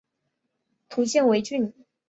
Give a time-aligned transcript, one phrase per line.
[0.89, 1.71] 属犍为郡。